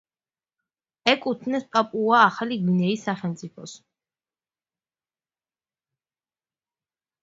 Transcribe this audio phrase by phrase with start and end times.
[1.13, 3.79] ეკუთვნის პაპუა-ახალი გვინეის სახელმწიფოს.